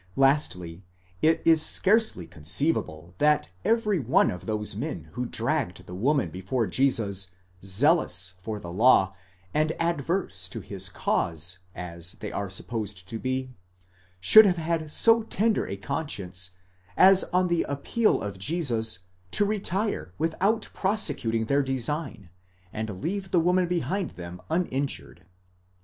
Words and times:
Lastly, 0.15 0.83
it 1.21 1.43
is 1.45 1.61
scarcely 1.61 2.25
conceivable 2.25 3.13
that 3.19 3.51
every 3.63 3.99
one 3.99 4.31
of 4.31 4.47
those 4.47 4.75
men 4.75 5.11
who 5.13 5.27
dragged 5.27 5.85
the 5.85 5.93
woman 5.93 6.31
before 6.31 6.65
Jesus, 6.65 7.27
zealous 7.63 8.33
for 8.41 8.59
the 8.59 8.71
law, 8.71 9.13
and 9.53 9.73
adverse 9.79 10.49
to 10.49 10.59
his 10.59 10.89
cause 10.89 11.59
as 11.75 12.13
they 12.13 12.31
are 12.31 12.49
supposed 12.49 13.07
to 13.09 13.19
be, 13.19 13.51
should 14.19 14.47
have 14.47 14.57
had 14.57 14.89
so 14.89 15.21
tender 15.21 15.67
a 15.67 15.77
conscience, 15.77 16.55
as 16.97 17.23
on 17.25 17.47
the 17.47 17.61
appeal 17.69 18.23
of 18.23 18.39
Jesus 18.39 19.05
to 19.29 19.45
retire 19.45 20.15
without 20.17 20.63
prosecuting 20.73 21.45
their 21.45 21.61
design, 21.61 22.31
and 22.73 23.01
leave 23.03 23.29
the 23.29 23.39
woman 23.39 23.67
behind 23.67 24.09
them 24.17 24.41
uninjured; 24.49 25.17
this 25.17 25.19
rather 25.19 25.21
1 25.21 25.25
Ap. 25.27 25.29